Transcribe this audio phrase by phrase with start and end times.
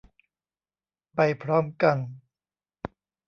[1.15, 1.97] ไปพร้อมกัน